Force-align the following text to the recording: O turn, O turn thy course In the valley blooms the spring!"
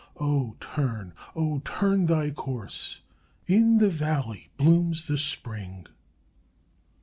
O 0.19 0.55
turn, 0.59 1.13
O 1.35 1.59
turn 1.59 2.07
thy 2.07 2.31
course 2.31 3.01
In 3.47 3.77
the 3.77 3.87
valley 3.91 4.49
blooms 4.57 5.05
the 5.07 5.15
spring!" 5.19 5.85